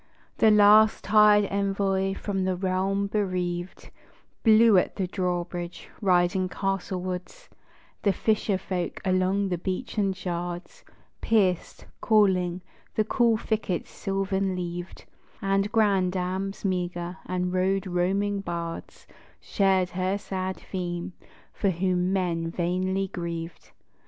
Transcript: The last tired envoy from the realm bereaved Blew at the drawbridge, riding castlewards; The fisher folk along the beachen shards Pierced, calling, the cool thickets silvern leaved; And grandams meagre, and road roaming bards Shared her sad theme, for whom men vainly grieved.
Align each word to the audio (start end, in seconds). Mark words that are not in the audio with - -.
The 0.39 0.49
last 0.49 1.03
tired 1.03 1.45
envoy 1.51 2.15
from 2.15 2.43
the 2.43 2.55
realm 2.55 3.05
bereaved 3.05 3.91
Blew 4.43 4.75
at 4.75 4.95
the 4.95 5.05
drawbridge, 5.05 5.89
riding 6.01 6.49
castlewards; 6.49 7.47
The 8.01 8.11
fisher 8.11 8.57
folk 8.57 8.99
along 9.05 9.49
the 9.49 9.59
beachen 9.59 10.13
shards 10.13 10.83
Pierced, 11.21 11.85
calling, 12.01 12.61
the 12.95 13.03
cool 13.03 13.37
thickets 13.37 13.91
silvern 13.91 14.55
leaved; 14.55 15.05
And 15.39 15.71
grandams 15.71 16.65
meagre, 16.65 17.17
and 17.27 17.53
road 17.53 17.85
roaming 17.85 18.39
bards 18.41 19.05
Shared 19.39 19.91
her 19.91 20.17
sad 20.17 20.57
theme, 20.57 21.13
for 21.53 21.69
whom 21.69 22.11
men 22.11 22.49
vainly 22.49 23.07
grieved. 23.07 23.69